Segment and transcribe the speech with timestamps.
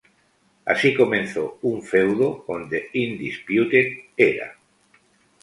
[0.65, 3.85] Así comenzó un feudo con The Undisputed
[4.17, 4.57] Era.